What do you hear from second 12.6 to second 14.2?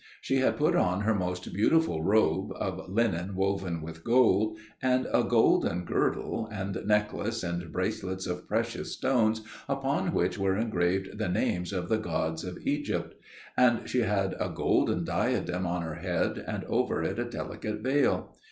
Egypt. And she